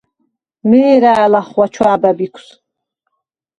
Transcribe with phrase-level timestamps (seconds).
[0.69, 2.47] მე̄რა̄̈ლ ახღუ̂ა ჩუ̂ა̄ბრა ბიქუ̂ს.